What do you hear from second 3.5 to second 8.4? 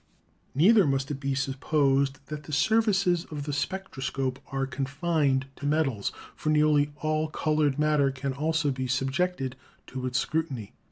spectroscope are confined to metals, for nearly all colored matter can